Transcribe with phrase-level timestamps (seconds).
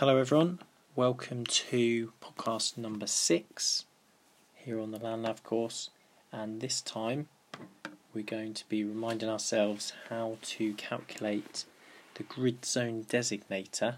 [0.00, 0.60] Hello, everyone.
[0.96, 3.84] Welcome to podcast number six
[4.54, 5.90] here on the LandNav course.
[6.32, 7.28] And this time
[8.14, 11.66] we're going to be reminding ourselves how to calculate
[12.14, 13.96] the grid zone designator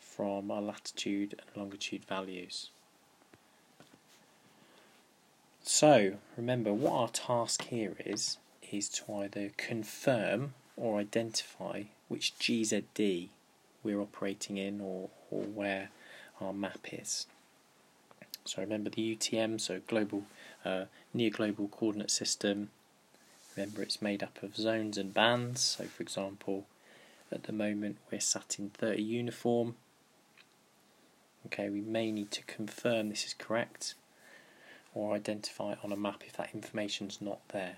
[0.00, 2.70] from our latitude and longitude values.
[5.62, 8.38] So, remember what our task here is
[8.72, 13.28] is to either confirm or identify which GZD
[13.82, 15.90] we're operating in or, or where
[16.40, 17.26] our map is.
[18.44, 20.24] So remember the UTM, so global
[20.64, 22.70] uh, near global coordinate system.
[23.56, 25.60] Remember it's made up of zones and bands.
[25.60, 26.66] So for example,
[27.30, 29.76] at the moment we're sat in 30 uniform.
[31.46, 33.94] Okay, we may need to confirm this is correct
[34.94, 37.76] or identify on a map if that information's not there.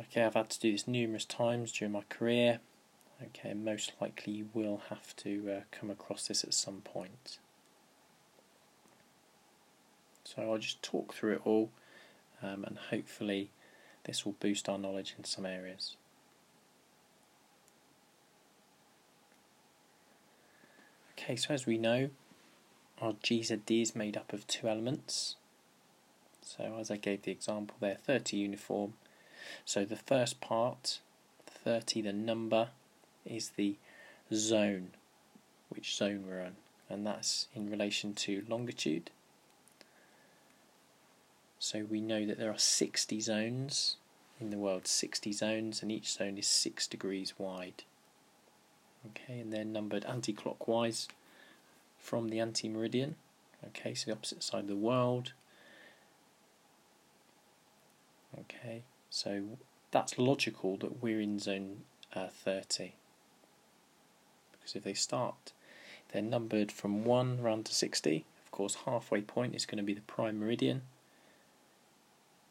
[0.00, 2.60] Okay, I've had to do this numerous times during my career.
[3.22, 7.38] Okay, most likely you will have to uh, come across this at some point.
[10.24, 11.70] So I'll just talk through it all
[12.42, 13.50] um, and hopefully
[14.04, 15.96] this will boost our knowledge in some areas.
[21.18, 22.10] Okay, so as we know,
[23.00, 25.36] our GZD is made up of two elements.
[26.40, 28.94] So as I gave the example there, 30 uniform.
[29.64, 30.98] So the first part,
[31.46, 32.70] 30, the number,
[33.24, 33.76] is the
[34.32, 34.88] zone,
[35.68, 36.56] which zone we're in,
[36.88, 39.10] and that's in relation to longitude.
[41.58, 43.96] So we know that there are 60 zones
[44.40, 47.84] in the world, 60 zones, and each zone is 6 degrees wide.
[49.06, 51.08] Okay, and they're numbered anti clockwise
[51.98, 53.16] from the anti meridian.
[53.64, 55.32] Okay, so the opposite side of the world.
[58.38, 59.42] Okay, so
[59.90, 61.82] that's logical that we're in zone
[62.14, 62.94] uh, 30
[64.62, 65.52] because if they start,
[66.12, 68.24] they're numbered from 1 round to 60.
[68.44, 70.82] Of course, halfway point is going to be the prime meridian,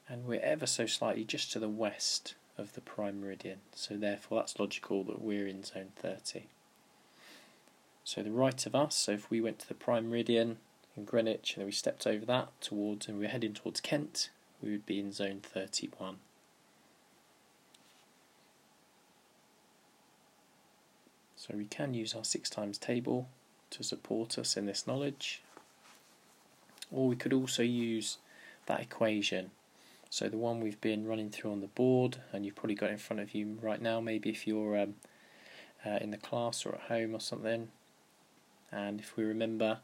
[0.09, 4.39] and we're ever so slightly just to the west of the prime meridian, so therefore
[4.39, 6.43] that's logical that we're in zone 30.
[8.03, 10.57] So the right of us, so if we went to the prime meridian
[10.97, 14.29] in Greenwich and then we stepped over that towards and we we're heading towards Kent,
[14.61, 16.17] we would be in zone 31.
[21.51, 23.27] So we can use our 6 times table
[23.71, 25.41] to support us in this knowledge.
[26.89, 28.19] Or we could also use
[28.67, 29.51] that equation.
[30.09, 32.97] So the one we've been running through on the board, and you've probably got in
[32.97, 34.95] front of you right now, maybe if you're um,
[35.85, 37.67] uh, in the class or at home or something.
[38.71, 39.79] And if we remember,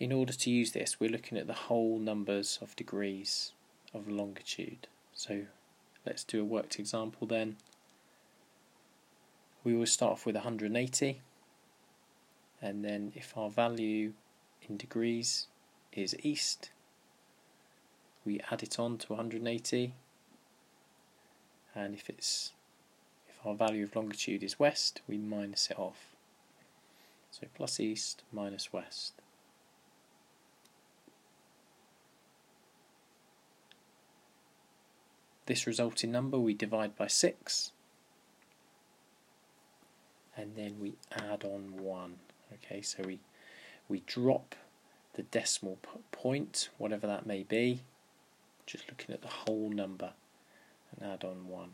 [0.00, 3.52] in order to use this, we're looking at the whole numbers of degrees
[3.92, 4.88] of longitude.
[5.12, 5.42] So
[6.06, 7.56] let's do a worked example then
[9.64, 11.20] we will start off with 180
[12.60, 14.12] and then if our value
[14.68, 15.46] in degrees
[15.92, 16.70] is east
[18.24, 19.92] we add it on to 180
[21.74, 22.52] and if it's
[23.28, 26.06] if our value of longitude is west we minus it off.
[27.30, 29.14] So plus east minus west.
[35.46, 37.72] This resulting number we divide by 6
[40.38, 42.14] and then we add on 1
[42.54, 43.18] okay so we
[43.88, 44.54] we drop
[45.14, 45.78] the decimal
[46.12, 47.80] point whatever that may be.
[48.66, 50.12] Just looking at the whole number
[50.92, 51.70] and add on 1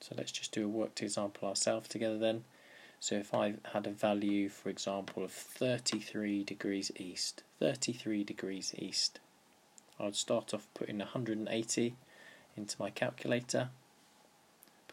[0.00, 2.44] so let's just do a worked example ourselves together then.
[3.00, 9.20] So if I had a value for example of 33 degrees east 33 degrees east
[9.98, 11.96] I would start off putting 180
[12.56, 13.70] into my calculator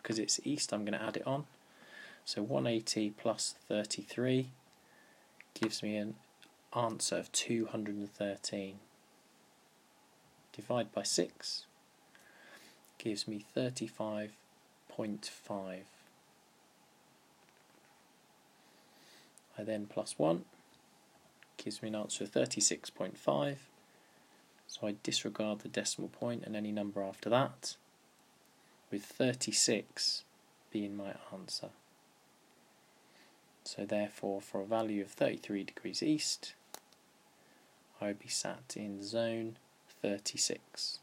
[0.02, 1.46] because it's east I'm going to add it on.
[2.26, 4.50] So 180 plus 33
[5.54, 6.16] gives me an
[6.76, 8.80] answer of 213
[10.54, 11.66] divide by 6
[12.98, 14.32] gives me 35.5
[19.58, 20.46] I then plus 1
[21.58, 23.56] gives me an answer of 36.5
[24.68, 27.76] so I disregard the decimal point and any number after that
[28.92, 30.24] with 36
[30.72, 31.70] being my answer.
[33.64, 36.54] So therefore for a value of 33 degrees east
[38.02, 39.58] I would be sat in zone
[40.02, 40.98] 36.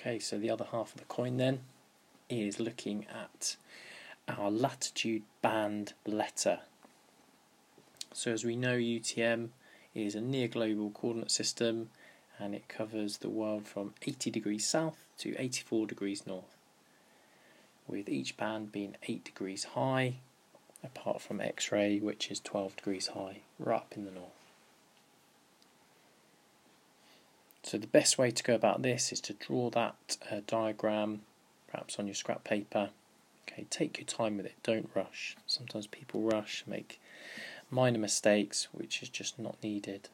[0.00, 1.60] Okay, so the other half of the coin then
[2.30, 3.56] is looking at
[4.26, 6.60] our latitude band letter.
[8.14, 9.50] So as we know UTM
[9.94, 11.90] is a near global coordinate system
[12.38, 16.56] and it covers the world from 80 degrees south to 84 degrees north,
[17.86, 20.16] with each band being 8 degrees high,
[20.82, 24.30] apart from X ray, which is 12 degrees high, right up in the north.
[27.62, 31.20] So, the best way to go about this is to draw that uh, diagram,
[31.70, 32.90] perhaps on your scrap paper.
[33.48, 35.36] Okay, take your time with it, don't rush.
[35.46, 37.00] Sometimes people rush, make
[37.72, 40.08] minor mistakes, which is just not needed.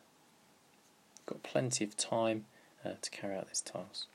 [1.26, 2.46] Got plenty of time
[2.84, 4.06] uh, to carry out this task.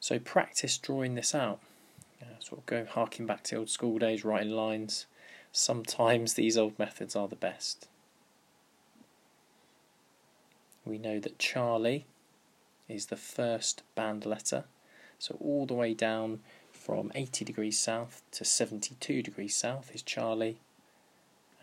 [0.00, 1.60] So practice drawing this out.
[2.22, 5.06] Uh, sort of go harking back to old school days, writing lines.
[5.50, 7.88] Sometimes these old methods are the best.
[10.84, 12.06] We know that Charlie
[12.88, 14.64] is the first band letter,
[15.18, 16.40] so all the way down
[16.70, 20.58] from 80 degrees south to 72 degrees south is Charlie,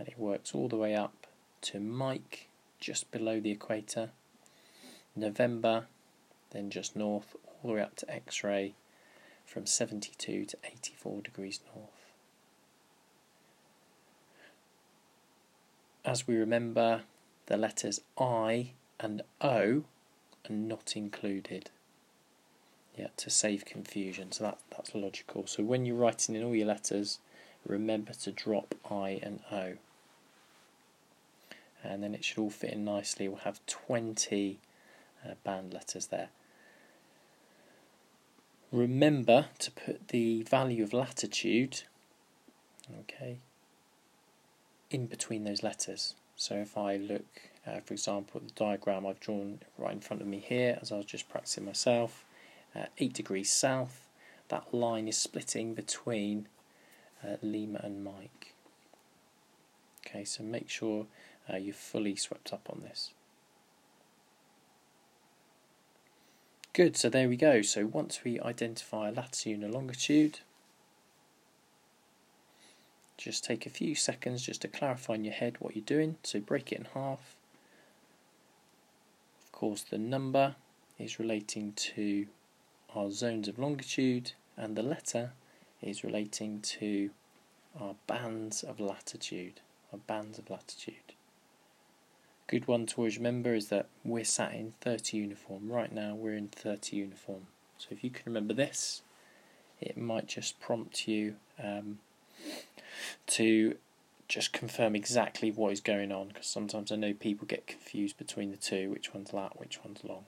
[0.02, 1.28] and it works all the way up
[1.62, 2.48] to Mike
[2.80, 4.10] just below the equator,
[5.16, 5.86] November,
[6.50, 8.74] then just north, all the way up to X ray
[9.46, 12.16] from 72 to 84 degrees north.
[16.04, 17.04] As we remember,
[17.46, 19.84] the letters I and O
[20.50, 21.70] are not included.
[22.98, 24.32] Yeah, to save confusion.
[24.32, 25.46] So that that's logical.
[25.46, 27.20] So when you're writing in all your letters,
[27.68, 29.78] remember to drop I and O.
[31.84, 33.28] And then it should all fit in nicely.
[33.28, 34.60] We'll have 20
[35.26, 36.30] uh, band letters there.
[38.72, 41.84] Remember to put the value of latitude,
[43.02, 43.40] okay,
[44.90, 46.16] in between those letters.
[46.36, 47.26] So if I look,
[47.68, 50.92] uh, for example, at the diagram I've drawn right in front of me here, as
[50.92, 52.26] I was just practicing myself,
[52.76, 54.08] uh, 8 degrees south,
[54.48, 56.48] that line is splitting between
[57.24, 58.54] uh, Lima and Mike.
[60.06, 61.08] Okay, so make sure
[61.52, 63.12] uh, you're fully swept up on this.
[66.74, 67.62] Good, so there we go.
[67.62, 70.40] So once we identify a latitude and a longitude,
[73.18, 76.16] just take a few seconds just to clarify in your head what you're doing.
[76.24, 77.36] So break it in half.
[79.44, 80.56] Of course, the number
[80.98, 82.28] is relating to
[82.96, 85.32] our zones of longitude, and the letter
[85.82, 87.10] is relating to
[87.80, 89.60] our bands of latitude.
[89.92, 91.16] Our bands of latitude
[92.52, 95.72] good one to always remember is that we're sat in 30 uniform.
[95.72, 97.48] Right now, we're in 30 uniform.
[97.78, 99.04] So if you can remember this,
[99.80, 102.00] it might just prompt you um,
[103.28, 103.78] to
[104.28, 108.52] just confirm exactly what is going on because sometimes I know people get confused between
[108.52, 110.26] the two which one's lat, which one's long.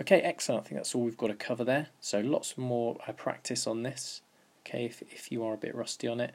[0.00, 0.64] Okay, excellent.
[0.64, 1.88] I think that's all we've got to cover there.
[2.00, 4.22] So lots more uh, practice on this.
[4.66, 6.34] Okay, if, if you are a bit rusty on it,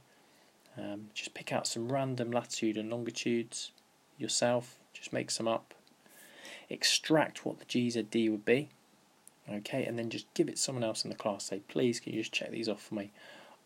[0.77, 3.71] um, just pick out some random latitude and longitudes
[4.17, 5.73] yourself, just make some up.
[6.69, 8.69] Extract what the GZD would be,
[9.49, 11.45] okay, and then just give it someone else in the class.
[11.45, 13.11] Say, please, can you just check these off for me?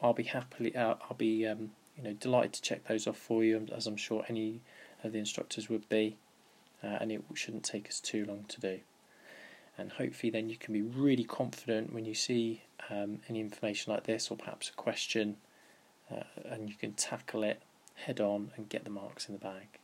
[0.02, 3.44] I'll be happily, uh, I'll be, um, you know, delighted to check those off for
[3.44, 4.62] you, as I'm sure any
[5.04, 6.18] of the instructors would be,
[6.84, 8.80] uh, and it shouldn't take us too long to do.
[9.78, 14.06] And hopefully, then you can be really confident when you see um, any information like
[14.06, 15.38] this, or perhaps a question
[16.12, 17.62] uh, and you can tackle it
[17.96, 19.80] head on and get the marks in the bag.